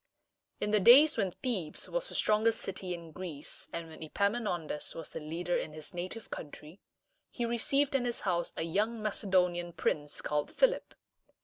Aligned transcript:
In 0.59 0.71
the 0.71 0.79
days 0.79 1.15
when 1.15 1.29
Thebes 1.29 1.87
was 1.87 2.09
the 2.09 2.15
strongest 2.15 2.61
city 2.61 2.95
in 2.95 3.11
Greece, 3.11 3.67
and 3.71 3.87
when 3.87 4.01
Epaminondas 4.03 4.95
was 4.95 5.09
the 5.09 5.19
leader 5.19 5.55
in 5.55 5.73
his 5.73 5.93
native 5.93 6.31
country, 6.31 6.81
he 7.29 7.45
received 7.45 7.93
in 7.93 8.05
his 8.05 8.21
house 8.21 8.51
a 8.57 8.63
young 8.63 8.99
Mac 8.99 9.13
e 9.23 9.27
do´ 9.27 9.51
ni 9.51 9.59
an 9.59 9.73
prince 9.73 10.19
called 10.19 10.49
Philip. 10.49 10.95